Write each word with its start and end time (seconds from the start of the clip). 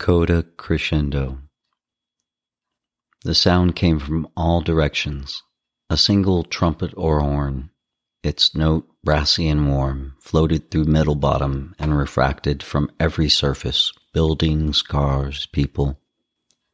Coda 0.00 0.44
crescendo. 0.56 1.40
The 3.22 3.34
sound 3.34 3.76
came 3.76 3.98
from 3.98 4.26
all 4.34 4.62
directions. 4.62 5.42
A 5.90 5.98
single 5.98 6.42
trumpet 6.42 6.94
or 6.96 7.20
horn, 7.20 7.68
its 8.22 8.54
note 8.54 8.88
brassy 9.04 9.46
and 9.46 9.68
warm, 9.68 10.14
floated 10.18 10.70
through 10.70 10.86
Middlebottom 10.86 11.74
and 11.78 11.98
refracted 11.98 12.62
from 12.62 12.90
every 12.98 13.28
surface 13.28 13.92
buildings, 14.14 14.80
cars, 14.80 15.44
people. 15.52 16.00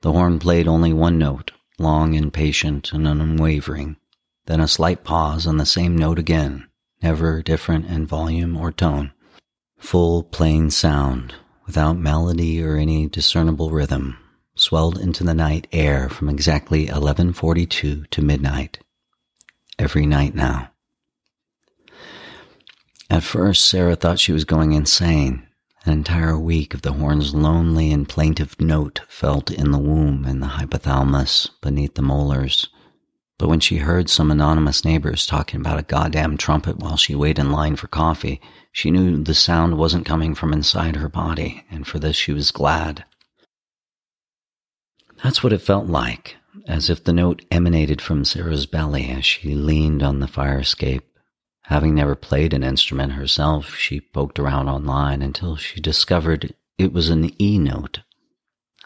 The 0.02 0.12
horn 0.12 0.38
played 0.38 0.68
only 0.68 0.92
one 0.92 1.18
note, 1.18 1.50
long 1.80 2.14
and 2.14 2.32
patient 2.32 2.92
and 2.92 3.08
unwavering, 3.08 3.96
then 4.44 4.60
a 4.60 4.68
slight 4.68 5.02
pause 5.02 5.48
on 5.48 5.56
the 5.56 5.66
same 5.66 5.98
note 5.98 6.20
again, 6.20 6.68
never 7.02 7.42
different 7.42 7.86
in 7.86 8.06
volume 8.06 8.56
or 8.56 8.70
tone. 8.70 9.12
Full, 9.78 10.22
plain 10.22 10.70
sound, 10.70 11.34
without 11.66 11.98
melody 11.98 12.62
or 12.62 12.76
any 12.76 13.08
discernible 13.08 13.70
rhythm, 13.70 14.16
swelled 14.54 14.98
into 14.98 15.24
the 15.24 15.34
night 15.34 15.66
air 15.72 16.08
from 16.08 16.28
exactly 16.28 16.84
1142 16.84 18.04
to 18.10 18.22
midnight. 18.22 18.78
Every 19.78 20.06
night 20.06 20.34
now. 20.34 20.70
At 23.10 23.22
first, 23.22 23.64
Sarah 23.64 23.96
thought 23.96 24.18
she 24.18 24.32
was 24.32 24.44
going 24.44 24.72
insane. 24.72 25.46
An 25.84 25.92
entire 25.92 26.38
week 26.38 26.74
of 26.74 26.82
the 26.82 26.94
horn's 26.94 27.34
lonely 27.34 27.92
and 27.92 28.08
plaintive 28.08 28.60
note 28.60 29.02
felt 29.08 29.50
in 29.50 29.70
the 29.70 29.78
womb 29.78 30.24
and 30.24 30.42
the 30.42 30.48
hypothalamus 30.48 31.50
beneath 31.60 31.94
the 31.94 32.02
molars. 32.02 32.68
But 33.38 33.48
when 33.48 33.60
she 33.60 33.78
heard 33.78 34.08
some 34.08 34.30
anonymous 34.30 34.84
neighbors 34.84 35.26
talking 35.26 35.60
about 35.60 35.78
a 35.78 35.82
goddamn 35.82 36.38
trumpet 36.38 36.78
while 36.78 36.96
she 36.96 37.14
waited 37.14 37.40
in 37.40 37.52
line 37.52 37.76
for 37.76 37.86
coffee, 37.86 38.40
she 38.72 38.90
knew 38.90 39.22
the 39.22 39.34
sound 39.34 39.76
wasn't 39.76 40.06
coming 40.06 40.34
from 40.34 40.52
inside 40.52 40.96
her 40.96 41.08
body, 41.08 41.64
and 41.70 41.86
for 41.86 41.98
this 41.98 42.16
she 42.16 42.32
was 42.32 42.50
glad. 42.50 43.04
That's 45.22 45.42
what 45.42 45.52
it 45.52 45.60
felt 45.60 45.86
like, 45.86 46.36
as 46.66 46.88
if 46.88 47.04
the 47.04 47.12
note 47.12 47.44
emanated 47.50 48.00
from 48.00 48.24
Sarah's 48.24 48.66
belly 48.66 49.10
as 49.10 49.24
she 49.24 49.54
leaned 49.54 50.02
on 50.02 50.20
the 50.20 50.28
fire 50.28 50.60
escape. 50.60 51.04
Having 51.64 51.94
never 51.94 52.14
played 52.14 52.54
an 52.54 52.62
instrument 52.62 53.12
herself, 53.12 53.74
she 53.74 54.00
poked 54.00 54.38
around 54.38 54.68
online 54.68 55.20
until 55.20 55.56
she 55.56 55.80
discovered 55.80 56.54
it 56.78 56.92
was 56.92 57.10
an 57.10 57.30
E 57.42 57.58
note. 57.58 58.00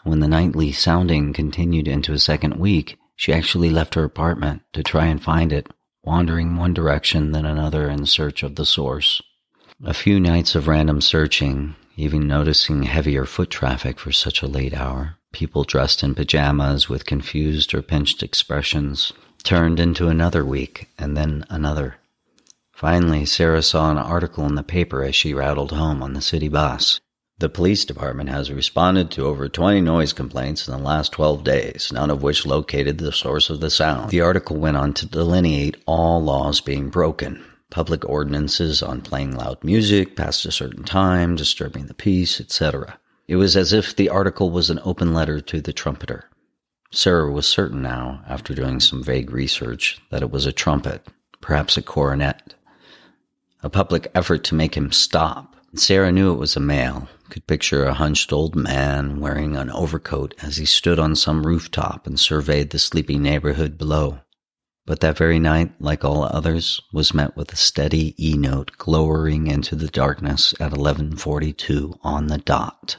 When 0.03 0.19
the 0.19 0.27
nightly 0.27 0.71
sounding 0.71 1.31
continued 1.31 1.87
into 1.87 2.11
a 2.11 2.19
second 2.19 2.55
week, 2.55 2.97
she 3.21 3.31
actually 3.31 3.69
left 3.69 3.93
her 3.93 4.03
apartment 4.03 4.63
to 4.73 4.81
try 4.81 5.05
and 5.05 5.21
find 5.21 5.53
it, 5.53 5.67
wandering 6.03 6.57
one 6.57 6.73
direction 6.73 7.33
then 7.33 7.45
another 7.45 7.87
in 7.87 8.03
search 8.03 8.41
of 8.41 8.55
the 8.55 8.65
source. 8.65 9.21
A 9.83 9.93
few 9.93 10.19
nights 10.19 10.55
of 10.55 10.67
random 10.67 11.01
searching, 11.01 11.75
even 11.95 12.25
noticing 12.25 12.81
heavier 12.81 13.25
foot 13.25 13.51
traffic 13.51 13.99
for 13.99 14.11
such 14.11 14.41
a 14.41 14.47
late 14.47 14.73
hour, 14.73 15.17
people 15.33 15.63
dressed 15.63 16.01
in 16.01 16.15
pajamas 16.15 16.89
with 16.89 17.05
confused 17.05 17.75
or 17.75 17.83
pinched 17.83 18.23
expressions, 18.23 19.13
turned 19.43 19.79
into 19.79 20.07
another 20.07 20.43
week 20.43 20.89
and 20.97 21.15
then 21.15 21.45
another. 21.47 21.97
Finally, 22.73 23.27
Sarah 23.27 23.61
saw 23.61 23.91
an 23.91 23.99
article 23.99 24.47
in 24.47 24.55
the 24.55 24.63
paper 24.63 25.03
as 25.03 25.13
she 25.13 25.35
rattled 25.35 25.73
home 25.73 26.01
on 26.01 26.13
the 26.13 26.21
city 26.21 26.49
bus. 26.49 26.99
The 27.41 27.49
police 27.49 27.85
department 27.85 28.29
has 28.29 28.51
responded 28.51 29.09
to 29.11 29.25
over 29.25 29.49
20 29.49 29.81
noise 29.81 30.13
complaints 30.13 30.67
in 30.67 30.77
the 30.77 30.83
last 30.83 31.11
12 31.13 31.43
days, 31.43 31.89
none 31.91 32.11
of 32.11 32.21
which 32.21 32.45
located 32.45 32.99
the 32.99 33.11
source 33.11 33.49
of 33.49 33.61
the 33.61 33.71
sound. 33.71 34.11
The 34.11 34.21
article 34.21 34.57
went 34.57 34.77
on 34.77 34.93
to 34.93 35.07
delineate 35.07 35.77
all 35.87 36.21
laws 36.21 36.61
being 36.61 36.91
broken 36.91 37.43
public 37.71 38.07
ordinances 38.07 38.83
on 38.83 39.01
playing 39.01 39.35
loud 39.35 39.63
music 39.63 40.15
past 40.15 40.45
a 40.45 40.51
certain 40.51 40.83
time, 40.83 41.35
disturbing 41.35 41.87
the 41.87 41.95
peace, 41.95 42.39
etc. 42.39 42.99
It 43.27 43.37
was 43.37 43.57
as 43.57 43.73
if 43.73 43.95
the 43.95 44.09
article 44.09 44.51
was 44.51 44.69
an 44.69 44.79
open 44.83 45.11
letter 45.11 45.41
to 45.41 45.61
the 45.61 45.73
trumpeter. 45.73 46.29
Sarah 46.91 47.31
was 47.31 47.47
certain 47.47 47.81
now, 47.81 48.23
after 48.29 48.53
doing 48.53 48.79
some 48.79 49.03
vague 49.03 49.31
research, 49.31 49.99
that 50.11 50.21
it 50.21 50.29
was 50.29 50.45
a 50.45 50.51
trumpet, 50.51 51.07
perhaps 51.41 51.75
a 51.75 51.81
cornet. 51.81 52.53
A 53.63 53.69
public 53.71 54.11
effort 54.13 54.43
to 54.43 54.55
make 54.55 54.77
him 54.77 54.91
stop. 54.91 55.50
Sarah 55.73 56.11
knew 56.11 56.33
it 56.33 56.37
was 56.39 56.57
a 56.57 56.59
male, 56.59 57.07
could 57.29 57.47
picture 57.47 57.85
a 57.85 57.93
hunched 57.93 58.33
old 58.33 58.55
man 58.57 59.21
wearing 59.21 59.55
an 59.55 59.69
overcoat 59.69 60.35
as 60.41 60.57
he 60.57 60.65
stood 60.65 60.99
on 60.99 61.15
some 61.15 61.47
rooftop 61.47 62.05
and 62.05 62.19
surveyed 62.19 62.71
the 62.71 62.79
sleeping 62.79 63.23
neighborhood 63.23 63.77
below. 63.77 64.19
But 64.85 64.99
that 64.99 65.17
very 65.17 65.39
night, 65.39 65.73
like 65.79 66.03
all 66.03 66.23
others, 66.23 66.81
was 66.91 67.13
met 67.13 67.37
with 67.37 67.53
a 67.53 67.55
steady 67.55 68.15
E 68.19 68.35
note 68.37 68.71
glowering 68.77 69.47
into 69.47 69.75
the 69.75 69.87
darkness 69.87 70.53
at 70.59 70.73
11:42 70.73 71.97
on 72.03 72.27
the 72.27 72.39
dot. 72.39 72.97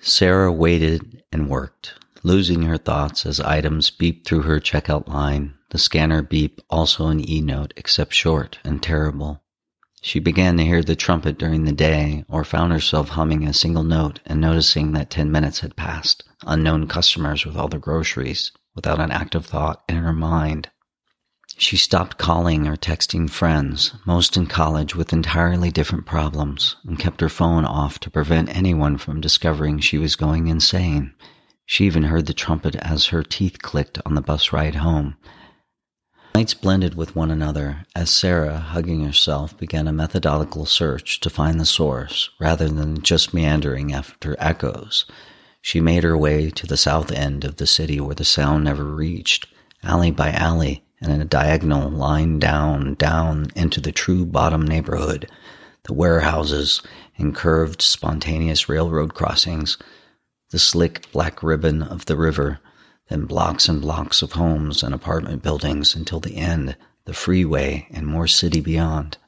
Sarah 0.00 0.52
waited 0.52 1.22
and 1.32 1.48
worked, 1.48 1.94
losing 2.22 2.62
her 2.62 2.76
thoughts 2.76 3.24
as 3.24 3.40
items 3.40 3.90
beeped 3.90 4.26
through 4.26 4.42
her 4.42 4.60
checkout 4.60 5.08
line. 5.08 5.54
The 5.70 5.78
scanner 5.78 6.20
beep 6.20 6.60
also 6.68 7.06
an 7.06 7.26
E 7.26 7.40
note, 7.40 7.72
except 7.76 8.12
short 8.12 8.58
and 8.64 8.82
terrible. 8.82 9.42
She 10.08 10.20
began 10.20 10.56
to 10.56 10.64
hear 10.64 10.84
the 10.84 10.94
trumpet 10.94 11.36
during 11.36 11.64
the 11.64 11.72
day, 11.72 12.24
or 12.28 12.44
found 12.44 12.72
herself 12.72 13.08
humming 13.08 13.44
a 13.44 13.52
single 13.52 13.82
note 13.82 14.20
and 14.24 14.40
noticing 14.40 14.92
that 14.92 15.10
ten 15.10 15.32
minutes 15.32 15.58
had 15.58 15.74
passed, 15.74 16.22
unknown 16.46 16.86
customers 16.86 17.44
with 17.44 17.56
all 17.56 17.66
their 17.66 17.80
groceries, 17.80 18.52
without 18.76 19.00
an 19.00 19.10
active 19.10 19.46
thought 19.46 19.82
in 19.88 19.96
her 19.96 20.12
mind. 20.12 20.70
She 21.58 21.76
stopped 21.76 22.18
calling 22.18 22.68
or 22.68 22.76
texting 22.76 23.28
friends, 23.28 23.94
most 24.06 24.36
in 24.36 24.46
college 24.46 24.94
with 24.94 25.12
entirely 25.12 25.72
different 25.72 26.06
problems, 26.06 26.76
and 26.84 27.00
kept 27.00 27.20
her 27.20 27.28
phone 27.28 27.64
off 27.64 27.98
to 27.98 28.08
prevent 28.08 28.56
anyone 28.56 28.98
from 28.98 29.20
discovering 29.20 29.80
she 29.80 29.98
was 29.98 30.14
going 30.14 30.46
insane. 30.46 31.14
She 31.64 31.84
even 31.84 32.04
heard 32.04 32.26
the 32.26 32.32
trumpet 32.32 32.76
as 32.76 33.06
her 33.06 33.24
teeth 33.24 33.58
clicked 33.60 33.98
on 34.06 34.14
the 34.14 34.22
bus 34.22 34.52
ride 34.52 34.76
home, 34.76 35.16
The 36.36 36.40
nights 36.40 36.52
blended 36.52 36.96
with 36.96 37.16
one 37.16 37.30
another 37.30 37.86
as 37.94 38.10
Sarah, 38.10 38.58
hugging 38.58 39.02
herself, 39.02 39.56
began 39.56 39.88
a 39.88 39.92
methodical 39.92 40.66
search 40.66 41.18
to 41.20 41.30
find 41.30 41.58
the 41.58 41.64
source 41.64 42.28
rather 42.38 42.68
than 42.68 43.00
just 43.00 43.32
meandering 43.32 43.94
after 43.94 44.36
echoes. 44.38 45.06
She 45.62 45.80
made 45.80 46.04
her 46.04 46.14
way 46.14 46.50
to 46.50 46.66
the 46.66 46.76
south 46.76 47.10
end 47.10 47.46
of 47.46 47.56
the 47.56 47.66
city 47.66 48.00
where 48.00 48.14
the 48.14 48.26
sound 48.26 48.64
never 48.64 48.84
reached, 48.84 49.46
alley 49.82 50.10
by 50.10 50.30
alley, 50.30 50.84
and 51.00 51.10
in 51.10 51.22
a 51.22 51.24
diagonal 51.24 51.88
line 51.88 52.38
down, 52.38 52.96
down 52.96 53.46
into 53.56 53.80
the 53.80 53.90
true 53.90 54.26
bottom 54.26 54.60
neighborhood, 54.60 55.30
the 55.84 55.94
warehouses 55.94 56.82
and 57.16 57.34
curved, 57.34 57.80
spontaneous 57.80 58.68
railroad 58.68 59.14
crossings, 59.14 59.78
the 60.50 60.58
slick 60.58 61.10
black 61.12 61.42
ribbon 61.42 61.82
of 61.82 62.04
the 62.04 62.16
river, 62.18 62.60
then 63.08 63.24
blocks 63.24 63.68
and 63.68 63.80
blocks 63.80 64.22
of 64.22 64.32
homes 64.32 64.82
and 64.82 64.94
apartment 64.94 65.42
buildings 65.42 65.94
until 65.94 66.20
the 66.20 66.36
end, 66.36 66.76
the 67.04 67.14
freeway, 67.14 67.86
and 67.90 68.06
more 68.06 68.26
city 68.26 68.60
beyond. 68.60 69.18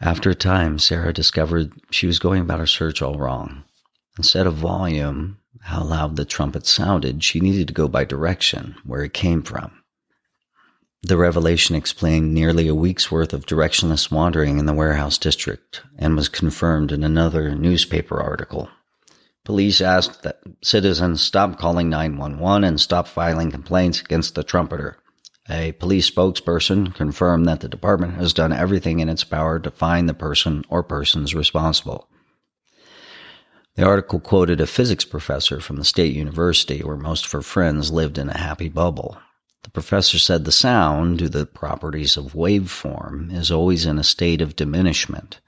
After 0.00 0.30
a 0.30 0.34
time, 0.34 0.78
Sarah 0.78 1.12
discovered 1.12 1.72
she 1.90 2.06
was 2.06 2.18
going 2.18 2.42
about 2.42 2.60
her 2.60 2.66
search 2.66 3.02
all 3.02 3.18
wrong. 3.18 3.64
Instead 4.16 4.46
of 4.46 4.54
volume, 4.54 5.38
how 5.60 5.82
loud 5.82 6.16
the 6.16 6.24
trumpet 6.24 6.66
sounded, 6.66 7.22
she 7.24 7.40
needed 7.40 7.68
to 7.68 7.74
go 7.74 7.88
by 7.88 8.04
direction, 8.04 8.76
where 8.84 9.02
it 9.02 9.12
came 9.12 9.42
from. 9.42 9.72
The 11.02 11.16
revelation 11.16 11.76
explained 11.76 12.34
nearly 12.34 12.66
a 12.66 12.74
week's 12.74 13.10
worth 13.10 13.32
of 13.32 13.46
directionless 13.46 14.10
wandering 14.10 14.58
in 14.58 14.66
the 14.66 14.72
warehouse 14.72 15.16
district 15.16 15.82
and 15.96 16.16
was 16.16 16.28
confirmed 16.28 16.90
in 16.90 17.04
another 17.04 17.54
newspaper 17.54 18.20
article. 18.20 18.68
Police 19.48 19.80
asked 19.80 20.24
that 20.24 20.42
citizens 20.62 21.22
stop 21.22 21.58
calling 21.58 21.88
911 21.88 22.64
and 22.64 22.78
stop 22.78 23.08
filing 23.08 23.50
complaints 23.50 23.98
against 23.98 24.34
the 24.34 24.44
trumpeter. 24.44 24.98
A 25.48 25.72
police 25.72 26.10
spokesperson 26.10 26.94
confirmed 26.94 27.48
that 27.48 27.60
the 27.60 27.68
department 27.68 28.16
has 28.16 28.34
done 28.34 28.52
everything 28.52 29.00
in 29.00 29.08
its 29.08 29.24
power 29.24 29.58
to 29.58 29.70
find 29.70 30.06
the 30.06 30.12
person 30.12 30.66
or 30.68 30.82
persons 30.82 31.34
responsible. 31.34 32.10
The 33.76 33.86
article 33.86 34.20
quoted 34.20 34.60
a 34.60 34.66
physics 34.66 35.06
professor 35.06 35.60
from 35.60 35.76
the 35.76 35.84
state 35.86 36.14
university 36.14 36.80
where 36.80 36.98
most 36.98 37.24
of 37.24 37.32
her 37.32 37.40
friends 37.40 37.90
lived 37.90 38.18
in 38.18 38.28
a 38.28 38.36
happy 38.36 38.68
bubble. 38.68 39.16
The 39.62 39.70
professor 39.70 40.18
said 40.18 40.44
the 40.44 40.52
sound, 40.52 41.20
due 41.20 41.30
to 41.30 41.38
the 41.38 41.46
properties 41.46 42.18
of 42.18 42.34
waveform, 42.34 43.34
is 43.34 43.50
always 43.50 43.86
in 43.86 43.98
a 43.98 44.04
state 44.04 44.42
of 44.42 44.56
diminishment. 44.56 45.40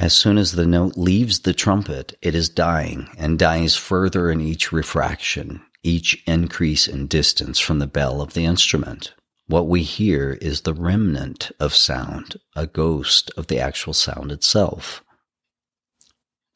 As 0.00 0.12
soon 0.12 0.38
as 0.38 0.52
the 0.52 0.66
note 0.66 0.96
leaves 0.96 1.40
the 1.40 1.54
trumpet, 1.54 2.18
it 2.20 2.34
is 2.34 2.48
dying 2.48 3.08
and 3.16 3.38
dies 3.38 3.76
further 3.76 4.30
in 4.30 4.40
each 4.40 4.72
refraction, 4.72 5.62
each 5.82 6.22
increase 6.26 6.88
in 6.88 7.06
distance 7.06 7.60
from 7.60 7.78
the 7.78 7.86
bell 7.86 8.20
of 8.20 8.34
the 8.34 8.44
instrument. 8.44 9.14
What 9.46 9.68
we 9.68 9.82
hear 9.82 10.32
is 10.40 10.62
the 10.62 10.74
remnant 10.74 11.52
of 11.60 11.74
sound, 11.74 12.36
a 12.56 12.66
ghost 12.66 13.30
of 13.36 13.46
the 13.46 13.60
actual 13.60 13.92
sound 13.92 14.32
itself. 14.32 15.04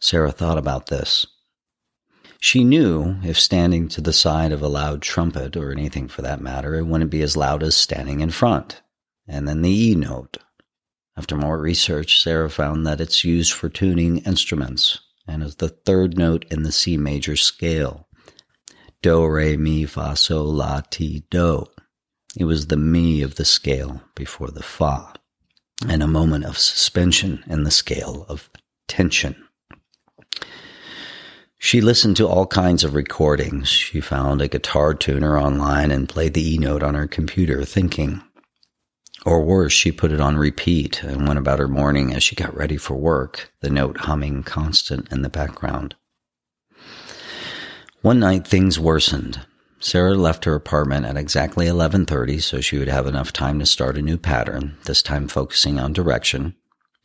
Sarah 0.01 0.33
thought 0.33 0.59
about 0.59 0.87
this. 0.87 1.27
She 2.41 2.65
knew 2.65 3.19
if 3.23 3.39
standing 3.39 3.89
to 3.89 4.01
the 4.01 4.13
side 4.13 4.53
of 4.53 4.63
a 4.63 4.69
loud 4.69 5.03
trumpet, 5.03 5.57
or 5.57 5.71
anything 5.71 6.09
for 6.09 6.23
that 6.23 6.41
matter, 6.41 6.75
it 6.75 6.87
wouldn't 6.87 7.11
be 7.11 7.23
as 7.23 7.37
loud 7.37 7.63
as 7.63 7.77
standing 7.77 8.21
in 8.21 8.31
front. 8.31 8.81
And 9.27 9.47
then 9.47 9.63
the 9.63 9.91
E 9.91 9.95
note, 9.95 10.39
after 11.19 11.37
more 11.37 11.59
research, 11.59 12.23
Sarah 12.23 12.49
found 12.49 12.87
that 12.87 13.01
it's 13.01 13.25
used 13.25 13.53
for 13.53 13.69
tuning 13.69 14.19
instruments, 14.19 15.01
and 15.27 15.43
is 15.43 15.57
the 15.57 15.69
third 15.69 16.17
note 16.17 16.45
in 16.49 16.63
the 16.63 16.71
C 16.71 16.97
major 16.97 17.35
scale. 17.35 18.07
Do, 19.03 19.27
re, 19.27 19.57
mi, 19.57 19.85
fa, 19.85 20.15
sol, 20.15 20.45
la, 20.45 20.81
ti, 20.89 21.25
do. 21.29 21.67
It 22.37 22.45
was 22.45 22.69
the 22.69 22.77
mi 22.77 23.23
of 23.23 23.35
the 23.35 23.45
scale 23.45 24.01
before 24.15 24.53
the 24.53 24.63
fa, 24.63 25.13
and 25.89 26.05
a 26.05 26.07
moment 26.07 26.45
of 26.45 26.57
suspension 26.57 27.43
in 27.49 27.65
the 27.65 27.73
scale 27.73 28.25
of 28.29 28.49
tension. 28.87 29.35
She 31.59 31.81
listened 31.81 32.17
to 32.19 32.29
all 32.29 32.47
kinds 32.47 32.85
of 32.85 32.95
recordings. 32.95 33.67
She 33.67 34.01
found 34.01 34.41
a 34.41 34.47
guitar 34.47 34.95
tuner 34.95 35.37
online 35.37 35.91
and 35.91 36.09
played 36.09 36.35
the 36.35 36.55
E 36.55 36.59
note 36.59 36.85
on 36.85 36.95
her 36.95 37.09
computer, 37.09 37.65
thinking. 37.65 38.23
Or 39.27 39.43
worse, 39.43 39.73
she 39.73 39.91
put 39.93 40.13
it 40.13 40.21
on 40.21 40.37
repeat 40.37 41.03
and 41.03 41.27
went 41.27 41.39
about 41.39 41.59
her 41.59 41.69
morning 41.69 42.15
as 42.15 42.23
she 42.23 42.37
got 42.37 42.57
ready 42.57 42.77
for 42.77 42.95
work, 42.95 43.53
the 43.61 43.71
note 43.71 43.99
humming 43.99 44.43
constant 44.43 45.11
in 45.13 45.23
the 45.23 45.29
background. 45.29 45.97
One 48.01 48.21
night 48.21 48.47
things 48.47 48.79
worsened. 48.79 49.41
Sarah 49.81 50.15
left 50.15 50.45
her 50.45 50.55
apartment 50.55 51.05
at 51.05 51.17
exactly 51.17 51.67
11:30 51.67 52.41
so 52.41 52.61
she 52.61 52.79
would 52.79 52.89
have 52.89 53.07
enough 53.07 53.33
time 53.33 53.59
to 53.59 53.67
start 53.67 53.99
a 53.99 54.03
new 54.03 54.17
pattern, 54.17 54.77
this 54.85 55.03
time 55.03 55.29
focusing 55.29 55.79
on 55.79 55.93
direction. 55.93 56.55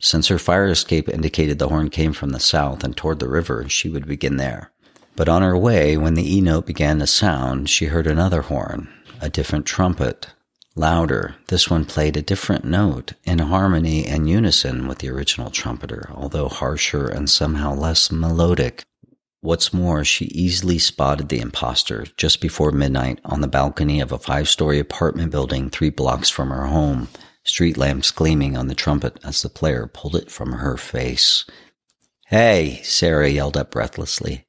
Since 0.00 0.28
her 0.28 0.38
fire 0.38 0.66
escape 0.66 1.08
indicated 1.08 1.58
the 1.58 1.68
horn 1.68 1.90
came 1.90 2.12
from 2.12 2.30
the 2.30 2.40
south 2.40 2.84
and 2.84 2.96
toward 2.96 3.18
the 3.18 3.28
river, 3.28 3.68
she 3.68 3.88
would 3.88 4.06
begin 4.06 4.36
there. 4.36 4.70
But 5.16 5.28
on 5.28 5.42
her 5.42 5.56
way, 5.56 5.96
when 5.96 6.14
the 6.14 6.36
E 6.36 6.40
note 6.40 6.66
began 6.66 6.98
to 6.98 7.06
sound, 7.06 7.70
she 7.70 7.86
heard 7.86 8.06
another 8.06 8.42
horn, 8.42 8.88
a 9.20 9.28
different 9.28 9.66
trumpet, 9.66 10.28
louder. 10.76 11.36
This 11.48 11.70
one 11.70 11.84
played 11.84 12.16
a 12.16 12.22
different 12.22 12.64
note 12.64 13.12
in 13.24 13.38
harmony 13.38 14.06
and 14.06 14.28
unison 14.28 14.88
with 14.88 14.98
the 14.98 15.10
original 15.10 15.50
trumpeter, 15.50 16.10
although 16.12 16.48
harsher 16.48 17.06
and 17.06 17.30
somehow 17.30 17.74
less 17.74 18.10
melodic. 18.10 18.82
What's 19.40 19.74
more, 19.74 20.04
she 20.04 20.24
easily 20.26 20.78
spotted 20.78 21.28
the 21.28 21.40
impostor 21.40 22.06
just 22.16 22.40
before 22.40 22.72
midnight 22.72 23.20
on 23.24 23.40
the 23.40 23.46
balcony 23.46 24.00
of 24.00 24.10
a 24.10 24.18
five 24.18 24.48
story 24.48 24.78
apartment 24.78 25.30
building 25.30 25.68
three 25.68 25.90
blocks 25.90 26.30
from 26.30 26.48
her 26.48 26.66
home, 26.66 27.08
street 27.44 27.76
lamps 27.76 28.10
gleaming 28.10 28.56
on 28.56 28.68
the 28.68 28.74
trumpet 28.74 29.18
as 29.22 29.42
the 29.42 29.50
player 29.50 29.86
pulled 29.86 30.16
it 30.16 30.30
from 30.30 30.52
her 30.52 30.76
face. 30.76 31.44
Hey, 32.28 32.80
Sarah 32.82 33.28
yelled 33.28 33.56
up 33.56 33.70
breathlessly. 33.70 34.46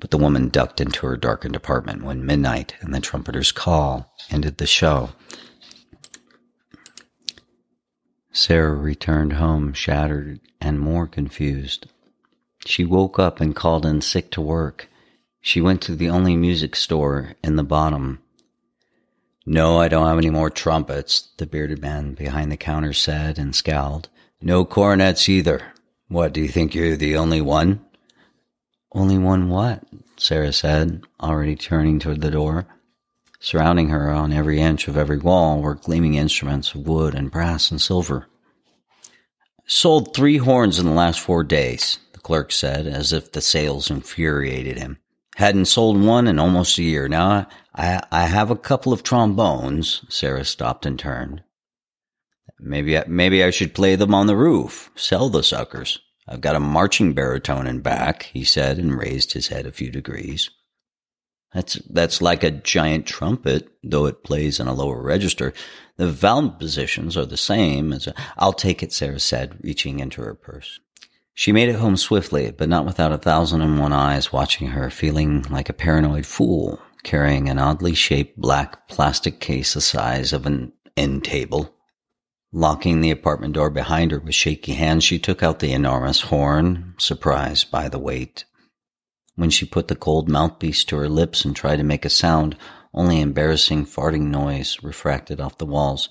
But 0.00 0.12
the 0.12 0.18
woman 0.18 0.48
ducked 0.48 0.80
into 0.80 1.06
her 1.06 1.16
darkened 1.16 1.56
apartment 1.56 2.04
when 2.04 2.24
midnight 2.24 2.76
and 2.80 2.94
the 2.94 3.00
trumpeter's 3.00 3.50
call 3.50 4.14
ended 4.30 4.58
the 4.58 4.66
show. 4.66 5.10
Sarah 8.38 8.76
returned 8.76 9.32
home 9.32 9.72
shattered 9.72 10.38
and 10.60 10.78
more 10.78 11.08
confused. 11.08 11.88
She 12.64 12.84
woke 12.84 13.18
up 13.18 13.40
and 13.40 13.54
called 13.54 13.84
in 13.84 14.00
sick 14.00 14.30
to 14.30 14.40
work. 14.40 14.88
She 15.40 15.60
went 15.60 15.82
to 15.82 15.96
the 15.96 16.08
only 16.08 16.36
music 16.36 16.76
store 16.76 17.34
in 17.42 17.56
the 17.56 17.64
bottom. 17.64 18.20
No, 19.44 19.80
I 19.80 19.88
don't 19.88 20.06
have 20.06 20.18
any 20.18 20.30
more 20.30 20.50
trumpets, 20.50 21.30
the 21.38 21.46
bearded 21.46 21.82
man 21.82 22.14
behind 22.14 22.52
the 22.52 22.56
counter 22.56 22.92
said 22.92 23.40
and 23.40 23.56
scowled. 23.56 24.08
No 24.40 24.64
cornets 24.64 25.28
either. 25.28 25.72
What, 26.06 26.32
do 26.32 26.40
you 26.40 26.48
think 26.48 26.76
you're 26.76 26.96
the 26.96 27.16
only 27.16 27.40
one? 27.40 27.84
Only 28.92 29.18
one 29.18 29.48
what? 29.48 29.82
Sarah 30.16 30.52
said, 30.52 31.02
already 31.20 31.56
turning 31.56 31.98
toward 31.98 32.20
the 32.20 32.30
door. 32.30 32.68
Surrounding 33.40 33.88
her 33.88 34.10
on 34.10 34.32
every 34.32 34.60
inch 34.60 34.88
of 34.88 34.96
every 34.96 35.18
wall 35.18 35.60
were 35.60 35.74
gleaming 35.74 36.14
instruments 36.14 36.74
of 36.74 36.86
wood 36.86 37.14
and 37.14 37.30
brass 37.30 37.70
and 37.70 37.80
silver. 37.80 38.26
Sold 39.66 40.14
three 40.14 40.38
horns 40.38 40.78
in 40.78 40.86
the 40.86 40.92
last 40.92 41.20
four 41.20 41.44
days, 41.44 41.98
the 42.12 42.20
clerk 42.20 42.50
said, 42.50 42.86
as 42.86 43.12
if 43.12 43.32
the 43.32 43.40
sales 43.40 43.90
infuriated 43.90 44.78
him. 44.78 44.98
Hadn't 45.36 45.66
sold 45.66 46.02
one 46.02 46.26
in 46.26 46.38
almost 46.38 46.78
a 46.78 46.82
year. 46.82 47.06
Now 47.06 47.46
I, 47.74 48.02
I 48.10 48.24
have 48.24 48.50
a 48.50 48.56
couple 48.56 48.92
of 48.92 49.04
trombones. 49.04 50.04
Sarah 50.08 50.44
stopped 50.44 50.84
and 50.84 50.98
turned. 50.98 51.44
Maybe 52.58 53.00
maybe 53.06 53.44
I 53.44 53.50
should 53.50 53.72
play 53.72 53.94
them 53.94 54.14
on 54.14 54.26
the 54.26 54.34
roof. 54.34 54.90
Sell 54.96 55.28
the 55.28 55.44
suckers. 55.44 56.00
I've 56.26 56.40
got 56.40 56.56
a 56.56 56.60
marching 56.60 57.12
baritone 57.12 57.68
in 57.68 57.80
back, 57.80 58.24
he 58.24 58.42
said 58.42 58.78
and 58.78 58.98
raised 58.98 59.32
his 59.32 59.46
head 59.46 59.64
a 59.64 59.70
few 59.70 59.92
degrees. 59.92 60.50
That's, 61.54 61.74
that's 61.90 62.20
like 62.20 62.44
a 62.44 62.50
giant 62.50 63.06
trumpet, 63.06 63.68
though 63.82 64.06
it 64.06 64.22
plays 64.22 64.60
in 64.60 64.68
a 64.68 64.74
lower 64.74 65.00
register. 65.00 65.54
The 65.96 66.08
valve 66.08 66.58
positions 66.58 67.16
are 67.16 67.24
the 67.24 67.36
same 67.36 67.92
as 67.92 68.06
a, 68.06 68.14
I'll 68.36 68.52
take 68.52 68.82
it, 68.82 68.92
Sarah 68.92 69.18
said, 69.18 69.58
reaching 69.62 69.98
into 70.00 70.20
her 70.22 70.34
purse. 70.34 70.78
She 71.34 71.52
made 71.52 71.68
it 71.68 71.76
home 71.76 71.96
swiftly, 71.96 72.50
but 72.50 72.68
not 72.68 72.84
without 72.84 73.12
a 73.12 73.18
thousand 73.18 73.62
and 73.62 73.78
one 73.78 73.92
eyes 73.92 74.32
watching 74.32 74.68
her, 74.68 74.90
feeling 74.90 75.42
like 75.42 75.68
a 75.68 75.72
paranoid 75.72 76.26
fool, 76.26 76.80
carrying 77.04 77.48
an 77.48 77.58
oddly 77.58 77.94
shaped 77.94 78.38
black 78.38 78.88
plastic 78.88 79.40
case 79.40 79.74
the 79.74 79.80
size 79.80 80.32
of 80.32 80.46
an 80.46 80.72
end 80.96 81.24
table. 81.24 81.74
Locking 82.52 83.00
the 83.00 83.10
apartment 83.10 83.54
door 83.54 83.70
behind 83.70 84.10
her 84.10 84.18
with 84.18 84.34
shaky 84.34 84.72
hands, 84.72 85.04
she 85.04 85.18
took 85.18 85.42
out 85.42 85.60
the 85.60 85.72
enormous 85.72 86.22
horn, 86.22 86.94
surprised 86.98 87.70
by 87.70 87.88
the 87.88 87.98
weight. 87.98 88.44
When 89.38 89.50
she 89.50 89.66
put 89.66 89.86
the 89.86 89.94
cold 89.94 90.28
mouthpiece 90.28 90.82
to 90.86 90.96
her 90.96 91.08
lips 91.08 91.44
and 91.44 91.54
tried 91.54 91.76
to 91.76 91.84
make 91.84 92.04
a 92.04 92.10
sound, 92.10 92.56
only 92.92 93.20
embarrassing 93.20 93.86
farting 93.86 94.32
noise 94.32 94.78
refracted 94.82 95.40
off 95.40 95.58
the 95.58 95.64
walls. 95.64 96.08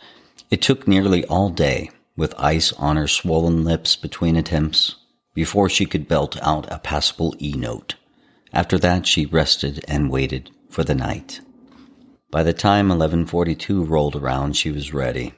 It 0.49 0.61
took 0.61 0.87
nearly 0.87 1.25
all 1.25 1.49
day, 1.49 1.91
with 2.15 2.33
ice 2.37 2.71
on 2.71 2.95
her 2.95 3.05
swollen 3.05 3.65
lips 3.65 3.97
between 3.97 4.37
attempts, 4.37 4.95
before 5.33 5.67
she 5.67 5.85
could 5.85 6.07
belt 6.07 6.37
out 6.41 6.71
a 6.71 6.79
passable 6.79 7.35
E 7.41 7.51
note. 7.57 7.95
After 8.53 8.79
that, 8.79 9.05
she 9.05 9.25
rested 9.25 9.83
and 9.89 10.09
waited 10.09 10.49
for 10.69 10.85
the 10.85 10.95
night. 10.95 11.41
By 12.31 12.43
the 12.43 12.53
time 12.53 12.87
1142 12.87 13.83
rolled 13.83 14.15
around, 14.15 14.55
she 14.55 14.71
was 14.71 14.93
ready. 14.93 15.33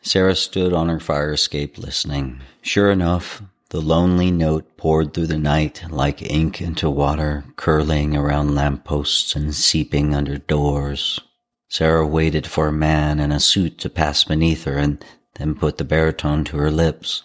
Sarah 0.00 0.36
stood 0.36 0.72
on 0.72 0.88
her 0.88 1.00
fire 1.00 1.32
escape 1.32 1.76
listening. 1.76 2.42
Sure 2.62 2.92
enough, 2.92 3.42
the 3.70 3.80
lonely 3.80 4.30
note 4.30 4.76
poured 4.76 5.12
through 5.12 5.26
the 5.26 5.38
night 5.38 5.84
like 5.90 6.22
ink 6.22 6.60
into 6.60 6.88
water, 6.88 7.44
curling 7.56 8.16
around 8.16 8.54
lampposts 8.54 9.34
and 9.34 9.54
seeping 9.54 10.14
under 10.14 10.38
doors. 10.38 11.20
Sarah 11.68 12.06
waited 12.06 12.46
for 12.46 12.68
a 12.68 12.72
man 12.72 13.18
in 13.18 13.32
a 13.32 13.40
suit 13.40 13.78
to 13.78 13.90
pass 13.90 14.24
beneath 14.24 14.64
her 14.64 14.78
and 14.78 15.04
then 15.34 15.54
put 15.54 15.78
the 15.78 15.84
baritone 15.84 16.44
to 16.44 16.56
her 16.56 16.70
lips. 16.70 17.24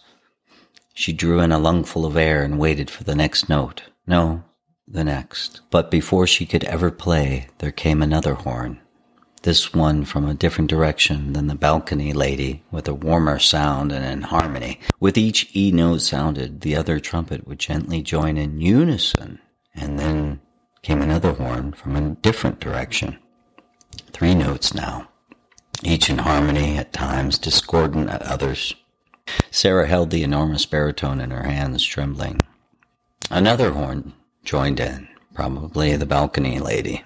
She 0.94 1.14
drew 1.14 1.40
in 1.40 1.52
a 1.52 1.60
lungful 1.60 2.06
of 2.06 2.18
air 2.18 2.44
and 2.44 2.60
waited 2.60 2.90
for 2.90 3.04
the 3.04 3.16
next 3.16 3.48
note. 3.48 3.84
No, 4.08 4.44
the 4.88 5.04
next. 5.04 5.62
But 5.70 5.92
before 5.92 6.28
she 6.28 6.46
could 6.46 6.64
ever 6.66 6.92
play, 6.92 7.48
there 7.60 7.72
came 7.72 8.02
another 8.02 8.34
horn 8.34 8.82
this 9.44 9.74
one 9.74 10.06
from 10.06 10.28
a 10.28 10.34
different 10.34 10.70
direction 10.70 11.34
than 11.34 11.48
the 11.48 11.56
balcony 11.56 12.14
lady, 12.14 12.64
with 12.70 12.88
a 12.88 12.94
warmer 12.94 13.40
sound 13.40 13.92
and 13.92 14.06
in 14.06 14.22
harmony. 14.22 14.80
With 15.00 15.18
each 15.18 15.50
E 15.56 15.72
note 15.72 16.02
sounded, 16.02 16.62
the 16.62 16.76
other 16.76 17.00
trumpet 17.00 17.48
would 17.48 17.60
gently 17.60 18.02
join 18.02 18.38
in 18.38 18.62
unison, 18.62 19.40
and 19.74 19.98
then 19.98 20.42
came 20.84 21.02
another 21.02 21.34
horn 21.34 21.74
from 21.74 21.96
a 21.96 22.16
different 22.22 22.60
direction. 22.60 23.18
Three 24.14 24.36
notes 24.36 24.74
now, 24.74 25.10
each 25.84 26.10
in 26.10 26.20
harmony 26.20 26.78
at 26.78 26.94
times, 26.94 27.38
discordant 27.38 28.10
at 28.10 28.22
others. 28.22 28.76
Sarah 29.50 29.88
held 29.88 30.12
the 30.12 30.24
enormous 30.24 30.66
baritone 30.66 31.20
in 31.20 31.32
her 31.32 31.44
hands, 31.44 31.84
trembling. 31.84 32.42
Another 33.30 33.72
horn 33.72 34.14
joined 34.44 34.80
in, 34.80 35.08
probably 35.34 35.96
the 35.96 36.06
balcony 36.06 36.60
lady 36.60 37.04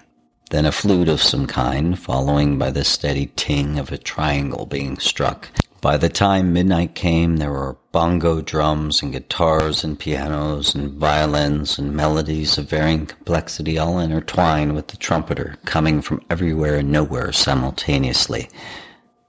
then 0.50 0.64
a 0.64 0.72
flute 0.72 1.08
of 1.08 1.22
some 1.22 1.46
kind, 1.46 1.98
following 1.98 2.58
by 2.58 2.70
the 2.70 2.84
steady 2.84 3.26
ting 3.36 3.78
of 3.78 3.90
a 3.90 3.98
triangle 3.98 4.66
being 4.66 4.98
struck. 4.98 5.48
By 5.80 5.96
the 5.96 6.08
time 6.08 6.52
midnight 6.52 6.94
came, 6.94 7.36
there 7.36 7.52
were 7.52 7.76
bongo 7.92 8.40
drums 8.40 9.02
and 9.02 9.12
guitars 9.12 9.84
and 9.84 9.98
pianos 9.98 10.74
and 10.74 10.92
violins 10.92 11.78
and 11.78 11.94
melodies 11.94 12.58
of 12.58 12.68
varying 12.68 13.06
complexity 13.06 13.78
all 13.78 13.98
intertwined 13.98 14.74
with 14.74 14.88
the 14.88 14.96
trumpeter 14.96 15.56
coming 15.64 16.00
from 16.00 16.22
everywhere 16.28 16.76
and 16.76 16.90
nowhere 16.90 17.32
simultaneously. 17.32 18.48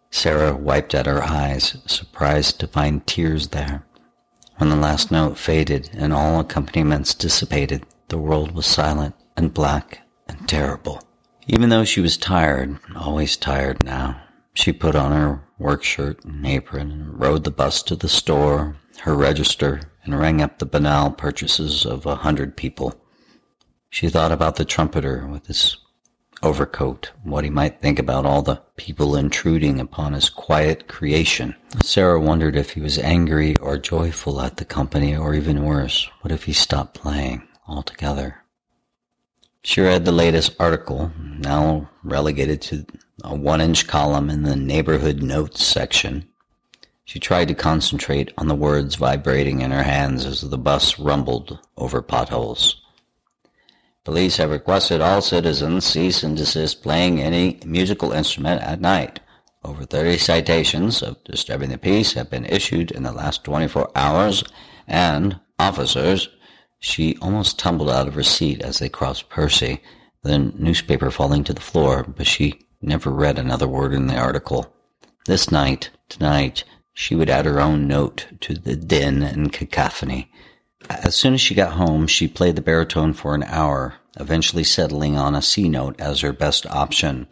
Sarah 0.10 0.56
wiped 0.56 0.96
at 0.96 1.06
her 1.06 1.22
eyes, 1.24 1.78
surprised 1.86 2.60
to 2.60 2.68
find 2.68 3.06
tears 3.06 3.50
there. 3.50 3.84
When 4.58 4.70
the 4.70 4.76
last 4.76 5.12
note 5.12 5.38
faded 5.38 5.92
and 5.94 6.12
all 6.12 6.40
accompaniments 6.40 7.14
dissipated, 7.14 7.86
the 8.08 8.18
world 8.18 8.56
was 8.56 8.66
silent 8.66 9.14
and 9.36 9.54
black 9.54 10.02
and 10.28 10.48
terrible. 10.50 11.04
Even 11.50 11.70
though 11.70 11.86
she 11.86 12.02
was 12.02 12.18
tired, 12.18 12.78
always 12.94 13.38
tired 13.38 13.82
now, 13.82 14.22
she 14.54 14.74
put 14.74 14.96
on 14.96 15.14
her 15.14 15.42
work 15.58 15.82
shirt 15.82 16.24
and 16.26 16.46
apron 16.46 16.92
and 16.92 17.20
rode 17.20 17.46
the 17.46 17.52
bus 17.52 17.82
to 17.84 17.96
the 17.96 18.10
store, 18.10 18.76
her 19.00 19.16
register, 19.16 19.80
and 20.04 20.20
rang 20.20 20.42
up 20.42 20.60
the 20.60 20.66
banal 20.66 21.10
purchases 21.12 21.86
of 21.86 22.06
a 22.06 22.16
hundred 22.16 22.58
people. 22.58 23.00
She 23.90 24.10
thought 24.10 24.34
about 24.34 24.58
the 24.58 24.66
trumpeter 24.66 25.26
with 25.26 25.48
his 25.48 25.78
overcoat, 26.44 27.12
what 27.24 27.46
he 27.46 27.50
might 27.50 27.82
think 27.82 27.98
about 27.98 28.26
all 28.26 28.42
the 28.42 28.62
people 28.76 29.16
intruding 29.16 29.80
upon 29.80 30.14
his 30.14 30.30
quiet 30.30 30.88
creation. 30.90 31.56
Sarah 31.82 32.20
wondered 32.20 32.58
if 32.58 32.72
he 32.72 32.82
was 32.82 33.00
angry 33.00 33.56
or 33.58 33.78
joyful 33.78 34.42
at 34.42 34.58
the 34.58 34.66
company, 34.66 35.16
or 35.16 35.34
even 35.34 35.64
worse, 35.64 36.10
what 36.22 36.32
if 36.32 36.44
he 36.44 36.54
stopped 36.54 36.94
playing 36.94 37.48
altogether? 37.68 38.44
She 39.68 39.82
read 39.82 40.06
the 40.06 40.14
latest 40.14 40.56
article, 40.62 41.12
now 41.20 41.90
relegated 42.02 42.62
to 42.62 42.86
a 43.22 43.36
one 43.36 43.60
inch 43.60 43.86
column 43.86 44.30
in 44.30 44.44
the 44.44 44.56
neighborhood 44.56 45.22
notes 45.22 45.62
section. 45.62 46.26
She 47.04 47.20
tried 47.20 47.50
to 47.50 47.54
concentrate 47.54 48.32
on 48.38 48.48
the 48.48 48.56
words 48.56 48.96
vibrating 48.96 49.60
in 49.60 49.72
her 49.72 49.84
hands 49.84 50.26
as 50.26 50.40
the 50.40 50.58
bus 50.58 50.98
rumbled 50.98 51.60
over 51.76 52.02
potholes. 52.02 52.82
Police 54.06 54.38
have 54.38 54.52
requested 54.52 55.02
all 55.02 55.20
citizens 55.20 55.84
cease 55.84 56.24
and 56.24 56.38
desist 56.38 56.82
playing 56.82 57.20
any 57.20 57.60
musical 57.66 58.14
instrument 58.14 58.62
at 58.62 58.80
night. 58.80 59.20
Over 59.66 59.84
30 59.84 60.18
citations 60.18 61.04
of 61.04 61.22
disturbing 61.26 61.72
the 61.72 61.78
peace 61.78 62.14
have 62.14 62.30
been 62.30 62.46
issued 62.46 62.90
in 62.92 63.04
the 63.04 63.12
last 63.12 63.44
24 63.44 63.92
hours, 63.98 64.46
and 64.88 65.42
officers. 65.60 66.30
She 66.80 67.18
almost 67.22 67.58
tumbled 67.58 67.90
out 67.90 68.08
of 68.08 68.14
her 68.14 68.24
seat 68.24 68.62
as 68.62 68.80
they 68.80 68.90
crossed 68.90 69.30
Percy, 69.30 69.82
the 70.24 70.38
newspaper 70.38 71.10
falling 71.12 71.44
to 71.46 71.54
the 71.54 71.62
floor, 71.62 72.04
but 72.04 72.28
she 72.28 72.62
never 72.82 73.10
read 73.10 73.40
another 73.40 73.68
word 73.68 73.94
in 73.94 74.08
the 74.08 74.18
article. 74.18 74.74
This 75.26 75.52
night, 75.52 75.90
tonight, 76.10 76.64
she 76.94 77.16
would 77.16 77.30
add 77.30 77.46
her 77.46 77.60
own 77.60 77.88
note 77.88 78.28
to 78.42 78.54
the 78.54 78.76
din 78.76 79.24
and 79.24 79.52
cacophony. 79.52 80.32
As 80.90 81.16
soon 81.16 81.34
as 81.34 81.42
she 81.42 81.56
got 81.56 81.74
home, 81.74 82.08
she 82.08 82.28
played 82.28 82.56
the 82.56 82.62
baritone 82.62 83.14
for 83.14 83.36
an 83.36 83.44
hour, 83.44 83.96
eventually 84.20 84.64
settling 84.64 85.18
on 85.18 85.36
a 85.36 85.42
C 85.42 85.68
note 85.68 86.00
as 86.00 86.22
her 86.22 86.34
best 86.34 86.66
option. 86.68 87.28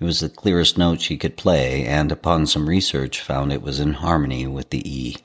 It 0.00 0.04
was 0.04 0.20
the 0.20 0.28
clearest 0.28 0.78
note 0.78 1.00
she 1.00 1.16
could 1.16 1.36
play, 1.36 1.84
and 1.84 2.12
upon 2.12 2.46
some 2.46 2.68
research 2.68 3.20
found 3.20 3.52
it 3.52 3.62
was 3.62 3.80
in 3.80 3.94
harmony 3.94 4.46
with 4.46 4.70
the 4.70 4.88
E. 4.88 5.16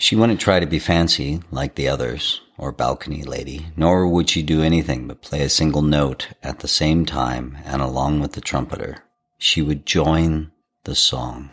She 0.00 0.16
wouldn't 0.16 0.40
try 0.40 0.60
to 0.60 0.66
be 0.66 0.78
fancy 0.78 1.42
like 1.50 1.74
the 1.74 1.86
others, 1.86 2.40
or 2.56 2.72
balcony 2.72 3.22
lady, 3.22 3.66
nor 3.76 4.08
would 4.08 4.30
she 4.30 4.42
do 4.42 4.62
anything 4.62 5.06
but 5.06 5.20
play 5.20 5.42
a 5.42 5.50
single 5.50 5.82
note 5.82 6.28
at 6.42 6.60
the 6.60 6.68
same 6.68 7.04
time 7.04 7.58
and 7.66 7.82
along 7.82 8.20
with 8.20 8.32
the 8.32 8.40
trumpeter. 8.40 9.04
She 9.36 9.60
would 9.60 9.84
join 9.84 10.52
the 10.84 10.94
song. 10.94 11.50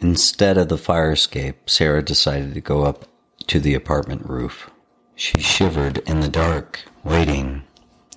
Instead 0.00 0.58
of 0.58 0.68
the 0.68 0.76
fire 0.76 1.12
escape, 1.12 1.70
Sarah 1.70 2.02
decided 2.02 2.54
to 2.54 2.60
go 2.60 2.82
up 2.82 3.04
to 3.46 3.60
the 3.60 3.74
apartment 3.74 4.28
roof. 4.28 4.68
She 5.14 5.38
shivered 5.38 5.98
in 6.08 6.18
the 6.18 6.28
dark, 6.28 6.80
waiting, 7.04 7.62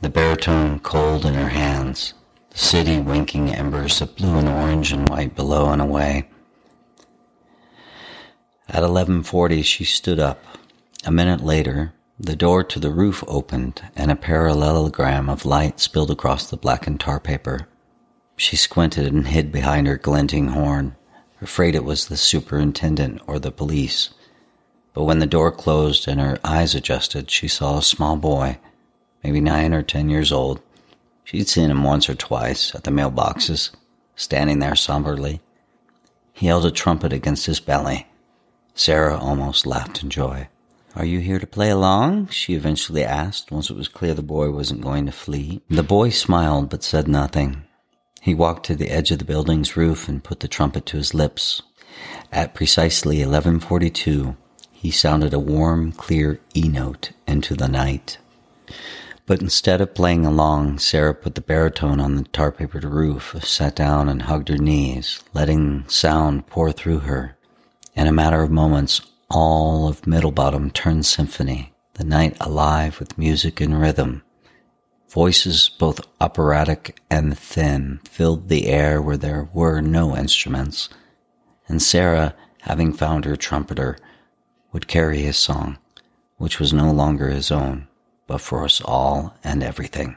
the 0.01 0.09
baritone 0.09 0.79
cold 0.79 1.27
in 1.27 1.35
her 1.35 1.49
hands, 1.49 2.15
the 2.49 2.57
city 2.57 2.99
winking 2.99 3.53
embers 3.53 4.01
of 4.01 4.15
blue 4.15 4.39
and 4.39 4.49
orange 4.49 4.91
and 4.91 5.07
white 5.07 5.35
below 5.35 5.69
and 5.69 5.79
away. 5.79 6.27
At 8.71 8.83
11:40 8.83 9.63
she 9.63 9.83
stood 9.83 10.19
up. 10.19 10.43
A 11.03 11.11
minute 11.11 11.43
later, 11.43 11.93
the 12.19 12.35
door 12.35 12.63
to 12.65 12.79
the 12.79 12.91
roof 12.91 13.23
opened 13.27 13.81
and 13.95 14.11
a 14.11 14.15
parallelogram 14.15 15.27
of 15.27 15.43
light 15.43 15.79
spilled 15.79 16.11
across 16.11 16.45
the 16.45 16.57
blackened 16.57 16.99
tar 16.99 17.19
paper. 17.19 17.67
She 18.37 18.55
squinted 18.55 19.11
and 19.11 19.27
hid 19.27 19.51
behind 19.51 19.87
her 19.87 19.97
glinting 19.97 20.49
horn, 20.49 20.95
afraid 21.41 21.73
it 21.73 21.83
was 21.83 22.07
the 22.07 22.17
superintendent 22.17 23.21
or 23.25 23.39
the 23.39 23.51
police. 23.51 24.09
But 24.93 25.05
when 25.05 25.17
the 25.17 25.25
door 25.25 25.51
closed 25.51 26.07
and 26.07 26.21
her 26.21 26.37
eyes 26.43 26.75
adjusted, 26.75 27.31
she 27.31 27.47
saw 27.47 27.79
a 27.79 27.81
small 27.81 28.17
boy, 28.17 28.59
maybe 29.23 29.41
nine 29.41 29.73
or 29.73 29.81
ten 29.81 30.09
years 30.09 30.31
old. 30.31 30.61
She'd 31.23 31.49
seen 31.49 31.71
him 31.71 31.83
once 31.83 32.07
or 32.07 32.15
twice 32.15 32.75
at 32.75 32.83
the 32.83 32.91
mailboxes, 32.91 33.71
standing 34.15 34.59
there 34.59 34.75
somberly. 34.75 35.41
He 36.33 36.45
held 36.45 36.65
a 36.65 36.71
trumpet 36.71 37.13
against 37.13 37.47
his 37.47 37.59
belly. 37.59 38.05
Sarah 38.79 39.17
almost 39.17 39.65
laughed 39.65 40.03
in 40.03 40.09
joy. 40.09 40.47
Are 40.95 41.03
you 41.03 41.19
here 41.19 41.37
to 41.37 41.45
play 41.45 41.69
along? 41.69 42.27
she 42.27 42.53
eventually 42.53 43.03
asked, 43.03 43.51
once 43.51 43.69
it 43.69 43.75
was 43.75 43.89
clear 43.89 44.13
the 44.13 44.23
boy 44.23 44.51
wasn't 44.51 44.79
going 44.79 45.05
to 45.05 45.11
flee. 45.11 45.61
The 45.69 45.83
boy 45.83 46.11
smiled 46.11 46.69
but 46.69 46.81
said 46.81 47.05
nothing. 47.05 47.63
He 48.21 48.33
walked 48.33 48.65
to 48.67 48.77
the 48.77 48.89
edge 48.89 49.11
of 49.11 49.19
the 49.19 49.25
building's 49.25 49.75
roof 49.75 50.07
and 50.07 50.23
put 50.23 50.39
the 50.39 50.47
trumpet 50.47 50.85
to 50.85 50.97
his 50.97 51.13
lips. 51.13 51.61
At 52.31 52.53
precisely 52.53 53.17
1142, 53.17 54.37
he 54.71 54.91
sounded 54.91 55.33
a 55.33 55.39
warm, 55.39 55.91
clear 55.91 56.39
E 56.55 56.69
note 56.69 57.11
into 57.27 57.55
the 57.55 57.67
night. 57.67 58.17
But 59.25 59.41
instead 59.41 59.81
of 59.81 59.93
playing 59.93 60.25
along, 60.25 60.79
Sarah 60.79 61.13
put 61.13 61.35
the 61.35 61.41
baritone 61.41 61.99
on 61.99 62.15
the 62.15 62.23
tar 62.23 62.53
papered 62.53 62.85
roof, 62.85 63.35
sat 63.43 63.75
down 63.75 64.07
and 64.07 64.21
hugged 64.21 64.47
her 64.47 64.57
knees, 64.57 65.21
letting 65.33 65.83
sound 65.89 66.47
pour 66.47 66.71
through 66.71 66.99
her. 66.99 67.35
In 67.99 68.07
a 68.07 68.13
matter 68.13 68.41
of 68.41 68.49
moments, 68.49 69.01
all 69.29 69.85
of 69.89 70.07
Middlebottom 70.07 70.71
turned 70.71 71.05
symphony, 71.05 71.73
the 71.95 72.05
night 72.05 72.37
alive 72.39 72.97
with 72.97 73.17
music 73.17 73.59
and 73.59 73.77
rhythm. 73.77 74.23
Voices 75.09 75.67
both 75.77 75.99
operatic 76.21 77.01
and 77.09 77.37
thin 77.37 77.99
filled 78.05 78.47
the 78.47 78.67
air 78.67 79.01
where 79.01 79.17
there 79.17 79.49
were 79.51 79.81
no 79.81 80.15
instruments, 80.15 80.87
and 81.67 81.81
Sarah, 81.81 82.35
having 82.61 82.93
found 82.93 83.25
her 83.25 83.35
trumpeter, 83.35 83.97
would 84.71 84.87
carry 84.87 85.19
his 85.19 85.35
song, 85.35 85.77
which 86.37 86.57
was 86.57 86.71
no 86.71 86.93
longer 86.93 87.27
his 87.27 87.51
own, 87.51 87.89
but 88.27 88.39
for 88.39 88.63
us 88.63 88.79
all 88.79 89.35
and 89.43 89.61
everything. 89.61 90.15